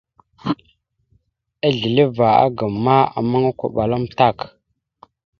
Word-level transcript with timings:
Asleva 1.67 2.27
agam 2.45 2.73
ma, 2.83 2.95
ammaŋ 3.17 3.43
okoɓala 3.51 3.95
amətak. 3.99 4.37